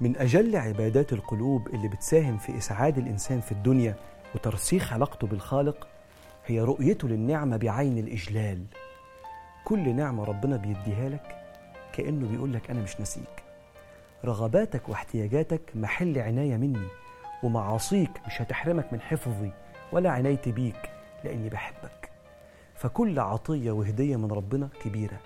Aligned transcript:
من 0.00 0.16
أجل 0.16 0.56
عبادات 0.56 1.12
القلوب 1.12 1.68
اللي 1.68 1.88
بتساهم 1.88 2.38
في 2.38 2.58
إسعاد 2.58 2.98
الإنسان 2.98 3.40
في 3.40 3.52
الدنيا 3.52 3.94
وترسيخ 4.34 4.92
علاقته 4.92 5.26
بالخالق 5.26 5.88
هي 6.46 6.60
رؤيته 6.60 7.08
للنعمة 7.08 7.56
بعين 7.56 7.98
الإجلال. 7.98 8.64
كل 9.64 9.94
نعمة 9.96 10.24
ربنا 10.24 10.56
بيديها 10.56 11.08
لك 11.08 11.36
كأنه 11.92 12.28
بيقول 12.28 12.52
لك 12.52 12.70
أنا 12.70 12.82
مش 12.82 13.00
نسيك 13.00 13.42
رغباتك 14.24 14.88
واحتياجاتك 14.88 15.60
محل 15.74 16.18
عناية 16.18 16.56
مني 16.56 16.88
ومعاصيك 17.42 18.10
مش 18.26 18.42
هتحرمك 18.42 18.92
من 18.92 19.00
حفظي 19.00 19.50
ولا 19.92 20.10
عنايتي 20.10 20.52
بيك 20.52 20.90
لأني 21.24 21.48
بحبك. 21.48 22.10
فكل 22.74 23.18
عطية 23.18 23.70
وهدية 23.72 24.16
من 24.16 24.32
ربنا 24.32 24.68
كبيرة. 24.84 25.20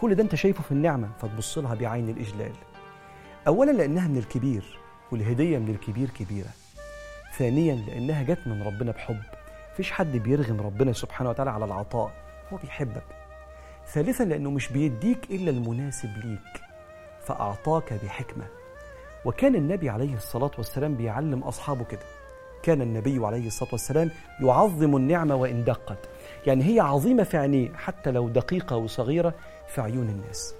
كل 0.00 0.14
ده 0.14 0.22
أنت 0.22 0.34
شايفه 0.34 0.62
في 0.62 0.72
النعمة 0.72 1.08
فتبص 1.18 1.58
لها 1.58 1.74
بعين 1.74 2.08
الإجلال. 2.08 2.52
أولا 3.46 3.70
لأنها 3.70 4.08
من 4.08 4.16
الكبير 4.16 4.78
والهدية 5.12 5.58
من 5.58 5.68
الكبير 5.68 6.10
كبيرة. 6.10 6.48
ثانيا 7.38 7.74
لأنها 7.74 8.22
جت 8.22 8.46
من 8.46 8.62
ربنا 8.62 8.92
بحب. 8.92 9.20
مفيش 9.72 9.92
حد 9.92 10.16
بيرغم 10.16 10.60
ربنا 10.60 10.92
سبحانه 10.92 11.30
وتعالى 11.30 11.50
على 11.50 11.64
العطاء 11.64 12.12
هو 12.52 12.56
بيحبك. 12.56 13.04
ثالثا 13.92 14.24
لأنه 14.24 14.50
مش 14.50 14.72
بيديك 14.72 15.30
إلا 15.30 15.50
المناسب 15.50 16.08
ليك 16.24 16.62
فأعطاك 17.26 17.92
بحكمة. 18.04 18.44
وكان 19.24 19.54
النبي 19.54 19.90
عليه 19.90 20.14
الصلاة 20.14 20.50
والسلام 20.58 20.94
بيعلم 20.94 21.42
أصحابه 21.42 21.84
كده. 21.84 22.04
كان 22.62 22.82
النبي 22.82 23.26
عليه 23.26 23.46
الصلاة 23.46 23.70
والسلام 23.72 24.10
يعظم 24.40 24.96
النعمة 24.96 25.34
وإن 25.34 25.64
دقت. 25.64 26.08
يعني 26.46 26.64
هي 26.64 26.80
عظيمة 26.80 27.22
في 27.22 27.36
عينيه 27.36 27.72
حتى 27.74 28.10
لو 28.10 28.28
دقيقة 28.28 28.76
وصغيرة 28.76 29.34
في 29.68 29.80
عيون 29.80 30.08
الناس. 30.08 30.54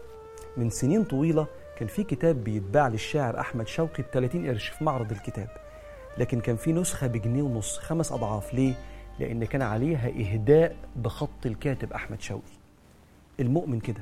من 0.57 0.71
سنين 0.71 1.05
طويلة 1.05 1.47
كان 1.81 1.89
في 1.89 2.05
كتاب 2.05 2.45
بيتباع 2.45 2.89
للشاعر 2.89 3.41
أحمد 3.41 3.69
شوقي 3.69 4.03
ب 4.03 4.07
30 4.13 4.47
قرش 4.47 4.69
في 4.69 4.85
معرض 4.85 5.13
الكتاب. 5.13 5.49
لكن 6.19 6.41
كان 6.41 6.57
في 6.57 6.73
نسخة 6.73 7.07
بجنيه 7.07 7.43
ونص 7.43 7.79
خمس 7.79 8.13
أضعاف. 8.13 8.55
ليه؟ 8.55 8.75
لأن 9.19 9.45
كان 9.45 9.63
عليها 9.63 10.09
إهداء 10.09 10.77
بخط 10.97 11.47
الكاتب 11.47 11.93
أحمد 11.93 12.21
شوقي. 12.21 12.53
المؤمن 13.41 13.81
كده 13.81 14.01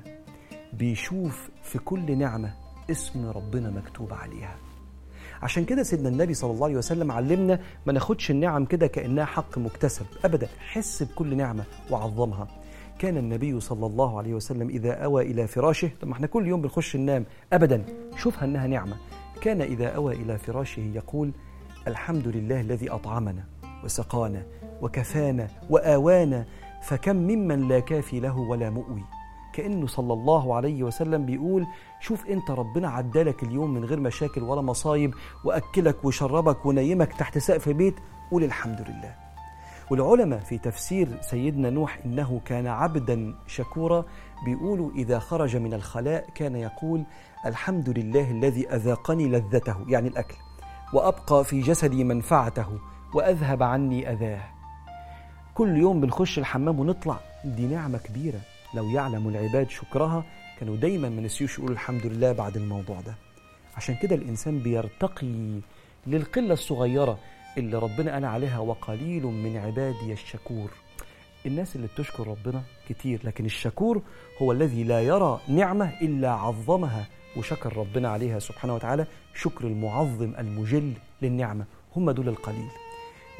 بيشوف 0.72 1.50
في 1.62 1.78
كل 1.78 2.18
نعمة 2.18 2.54
اسم 2.90 3.30
ربنا 3.30 3.70
مكتوب 3.70 4.12
عليها. 4.12 4.56
عشان 5.42 5.64
كده 5.64 5.82
سيدنا 5.82 6.08
النبي 6.08 6.34
صلى 6.34 6.50
الله 6.50 6.66
عليه 6.66 6.76
وسلم 6.76 7.12
علمنا 7.12 7.60
ما 7.86 7.92
ناخدش 7.92 8.30
النعم 8.30 8.64
كده 8.64 8.86
كأنها 8.86 9.24
حق 9.24 9.58
مكتسب 9.58 10.06
أبدا. 10.24 10.48
حس 10.58 11.02
بكل 11.02 11.36
نعمة 11.36 11.64
وعظمها. 11.90 12.48
كان 12.98 13.16
النبي 13.16 13.60
صلى 13.60 13.86
الله 13.86 14.18
عليه 14.18 14.34
وسلم 14.34 14.68
إذا 14.68 14.92
أوى 14.92 15.22
إلى 15.22 15.46
فراشه 15.46 15.90
طب 16.00 16.08
ما 16.08 16.14
إحنا 16.14 16.26
كل 16.26 16.46
يوم 16.46 16.62
بنخش 16.62 16.96
ننام 16.96 17.24
أبدا. 17.52 17.84
شوفها 18.16 18.44
أنها 18.44 18.66
نعمة. 18.66 18.96
كان 19.40 19.60
إذا 19.60 19.88
أوى 19.88 20.14
إلى 20.14 20.38
فراشه 20.38 20.80
يقول 20.80 21.32
الحمد 21.88 22.28
لله 22.28 22.60
الذي 22.60 22.90
أطعمنا 22.90 23.44
وسقانا 23.84 24.42
وكفانا 24.82 25.46
وآوانا 25.70 26.44
فكم 26.82 27.16
ممن 27.16 27.68
لا 27.68 27.80
كافي 27.80 28.20
له 28.20 28.38
ولا 28.38 28.70
مؤوي. 28.70 29.04
كأنه 29.52 29.86
صلى 29.86 30.12
الله 30.12 30.54
عليه 30.54 30.82
وسلم 30.82 31.26
بيقول 31.26 31.66
شوف 32.00 32.26
أنت 32.26 32.50
ربنا 32.50 32.88
عدالك 32.88 33.42
اليوم 33.42 33.74
من 33.74 33.84
غير 33.84 34.00
مشاكل 34.00 34.42
ولا 34.42 34.60
مصايب 34.60 35.14
وأكلك 35.44 36.04
وشربك 36.04 36.66
ونيمك 36.66 37.12
تحت 37.12 37.38
سقف 37.38 37.68
بيت 37.68 37.94
قول 38.30 38.44
الحمد 38.44 38.80
لله. 38.80 39.27
والعلماء 39.90 40.38
في 40.40 40.58
تفسير 40.58 41.08
سيدنا 41.20 41.70
نوح 41.70 41.98
إنه 42.04 42.40
كان 42.44 42.66
عبدا 42.66 43.34
شكورا 43.46 44.04
بيقولوا 44.44 44.90
إذا 44.90 45.18
خرج 45.18 45.56
من 45.56 45.74
الخلاء 45.74 46.30
كان 46.34 46.56
يقول 46.56 47.04
الحمد 47.46 47.88
لله 47.98 48.30
الذي 48.30 48.68
أذاقني 48.68 49.28
لذته 49.28 49.76
يعني 49.88 50.08
الأكل 50.08 50.34
وأبقى 50.92 51.44
في 51.44 51.60
جسدي 51.60 52.04
منفعته 52.04 52.78
وأذهب 53.14 53.62
عني 53.62 54.12
أذاه. 54.12 54.40
كل 55.54 55.76
يوم 55.76 56.00
بنخش 56.00 56.38
الحمام 56.38 56.80
ونطلع 56.80 57.20
دي 57.44 57.66
نعمة 57.66 57.98
كبيرة 57.98 58.40
لو 58.74 58.84
يعلم 58.90 59.28
العباد 59.28 59.70
شكرها 59.70 60.24
كانوا 60.60 60.76
دايما 60.76 61.08
ما 61.08 61.20
نسيوش 61.20 61.58
يقولوا 61.58 61.74
الحمد 61.74 62.06
لله 62.06 62.32
بعد 62.32 62.56
الموضوع 62.56 63.00
ده. 63.00 63.14
عشان 63.76 63.94
كده 64.02 64.14
الإنسان 64.16 64.58
بيرتقي 64.58 65.60
للقلة 66.06 66.52
الصغيرة 66.52 67.18
اللي 67.58 67.78
ربنا 67.78 68.12
قال 68.12 68.24
عليها 68.24 68.58
وقليل 68.58 69.22
من 69.26 69.56
عبادي 69.56 70.12
الشكور. 70.12 70.70
الناس 71.46 71.76
اللي 71.76 71.86
بتشكر 71.86 72.26
ربنا 72.28 72.62
كتير 72.88 73.20
لكن 73.24 73.44
الشكور 73.44 74.02
هو 74.42 74.52
الذي 74.52 74.84
لا 74.84 75.00
يرى 75.00 75.40
نعمة 75.48 75.92
إلا 76.02 76.30
عظمها 76.30 77.06
وشكر 77.36 77.76
ربنا 77.76 78.08
عليها 78.08 78.38
سبحانه 78.38 78.74
وتعالى. 78.74 79.06
شكر 79.34 79.66
المعظم 79.66 80.32
المجل 80.38 80.92
للنعمة 81.22 81.64
هم 81.96 82.10
دول 82.10 82.28
القليل. 82.28 82.68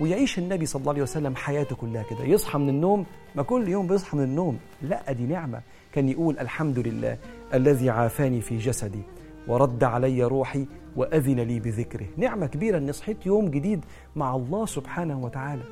ويعيش 0.00 0.38
النبي 0.38 0.66
صلى 0.66 0.80
الله 0.80 0.92
عليه 0.92 1.02
وسلم 1.02 1.36
حياته 1.36 1.76
كلها 1.76 2.02
كده 2.02 2.24
يصحى 2.24 2.58
من 2.58 2.68
النوم 2.68 3.06
ما 3.34 3.42
كل 3.42 3.68
يوم 3.68 3.86
بيصحى 3.86 4.16
من 4.16 4.24
النوم 4.24 4.58
لا 4.82 5.12
دي 5.12 5.26
نعمة. 5.26 5.62
كان 5.92 6.08
يقول 6.08 6.38
الحمد 6.38 6.78
لله 6.78 7.18
الذي 7.54 7.90
عافاني 7.90 8.40
في 8.40 8.58
جسدي. 8.58 9.02
ورد 9.48 9.84
علي 9.84 10.24
روحي 10.24 10.66
وأذن 10.96 11.40
لي 11.40 11.60
بذكره. 11.60 12.06
نعمة 12.16 12.46
كبيرة 12.46 12.78
أني 12.78 12.92
صحيت 12.92 13.26
يوم 13.26 13.48
جديد 13.48 13.84
مع 14.16 14.36
الله 14.36 14.66
سبحانه 14.66 15.24
وتعالى. 15.24 15.62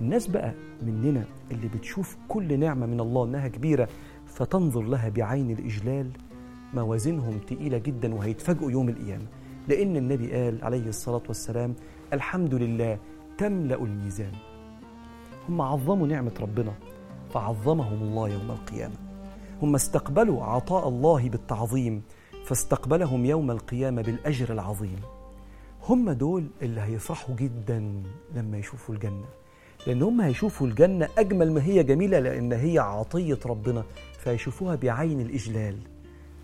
الناس 0.00 0.26
بقى 0.26 0.52
مننا 0.82 1.24
اللي 1.50 1.68
بتشوف 1.68 2.16
كل 2.28 2.58
نعمة 2.58 2.86
من 2.86 3.00
الله 3.00 3.24
أنها 3.24 3.48
كبيرة 3.48 3.88
فتنظر 4.26 4.82
لها 4.82 5.08
بعين 5.08 5.50
الإجلال. 5.50 6.10
موازينهم 6.74 7.38
تقيلة 7.38 7.78
جدا 7.78 8.14
وهيتفاجئوا 8.14 8.70
يوم 8.70 8.88
القيامة. 8.88 9.26
لأن 9.68 9.96
النبي 9.96 10.32
قال 10.32 10.64
عليه 10.64 10.88
الصلاة 10.88 11.22
والسلام 11.28 11.74
الحمد 12.12 12.54
لله 12.54 12.98
تملأ 13.38 13.82
الميزان. 13.82 14.32
هم 15.48 15.60
عظموا 15.60 16.06
نعمة 16.06 16.32
ربنا 16.40 16.72
فعظمهم 17.30 18.02
الله 18.02 18.28
يوم 18.28 18.50
القيامة. 18.50 18.94
هم 19.62 19.74
استقبلوا 19.74 20.44
عطاء 20.44 20.88
الله 20.88 21.28
بالتعظيم. 21.28 22.02
فاستقبلهم 22.48 23.24
يوم 23.24 23.50
القيامة 23.50 24.02
بالأجر 24.02 24.52
العظيم. 24.52 25.00
هم 25.88 26.10
دول 26.10 26.46
اللي 26.62 26.80
هيفرحوا 26.80 27.34
جدا 27.34 28.02
لما 28.34 28.58
يشوفوا 28.58 28.94
الجنة. 28.94 29.24
لأن 29.86 30.02
هم 30.02 30.20
هيشوفوا 30.20 30.66
الجنة 30.66 31.08
أجمل 31.18 31.52
ما 31.52 31.62
هي 31.62 31.82
جميلة 31.82 32.18
لأن 32.18 32.52
هي 32.52 32.78
عطية 32.78 33.38
ربنا 33.46 33.84
فيشوفوها 34.18 34.74
بعين 34.74 35.20
الإجلال. 35.20 35.78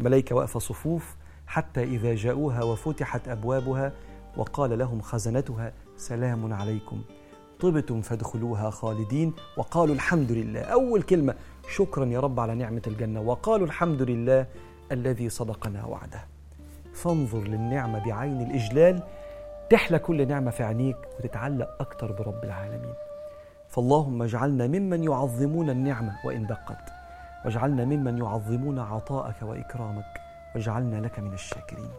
ملائكة 0.01 0.37
واقفة 0.37 0.61
صفوف 0.61 1.17
حتى 1.47 1.83
إذا 1.83 2.15
جاءوها 2.15 2.63
وفتحت 2.63 3.29
أبوابها 3.29 3.93
وقال 4.37 4.79
لهم 4.79 5.01
خزنتها 5.01 5.73
سلام 5.97 6.53
عليكم. 6.53 7.03
طبتم 7.61 8.01
فادخلوها 8.01 8.71
خالدين. 8.71 9.33
وقالوا 9.57 9.95
الحمد 9.95 10.33
لله. 10.33 10.61
أول 10.61 11.03
كلمة 11.03 11.35
شكرا 11.75 12.05
يا 12.05 12.21
رب 12.21 12.41
على 12.41 12.55
نعمة 12.55 12.83
الجنة. 12.87 13.21
وقالوا 13.21 13.67
الحمد 13.67 14.03
لله. 14.03 14.47
الذي 14.93 15.29
صدقنا 15.29 15.85
وعده. 15.85 16.21
فانظر 16.95 17.41
للنعمة 17.41 18.05
بعين 18.05 18.41
الإجلال 18.41 19.03
تحلى 19.71 19.99
كل 19.99 20.29
نعمة 20.29 20.51
في 20.51 20.63
عينيك 20.63 20.97
وتتعلق 21.19 21.77
أكتر 21.81 22.13
برب 22.13 22.45
العالمين. 22.45 22.95
فاللهم 23.69 24.23
اجعلنا 24.23 24.67
ممن 24.67 25.05
يعظمون 25.05 25.71
النعمة 25.71 26.17
وإن 26.25 26.47
دقت 26.47 26.91
واجعلنا 27.45 27.85
ممن 27.85 28.19
يعظمون 28.19 28.79
عطاءك 28.79 29.43
وإكرامك 29.43 30.21
واجعلنا 30.55 30.97
لك 30.97 31.19
من 31.19 31.33
الشاكرين. 31.33 31.91